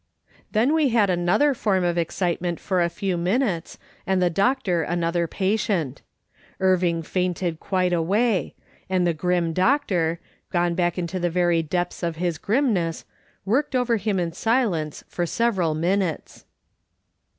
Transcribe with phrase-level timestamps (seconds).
[0.51, 3.77] Then we had another form of excitement for a few minutes,
[4.07, 6.01] and the doctor another patient.
[6.59, 8.55] Irving fainted quite away,
[8.89, 10.19] and the grim doctor,
[10.51, 13.05] gone back into the very depths of his grimness,
[13.45, 16.45] worked over him in silence for several minutes.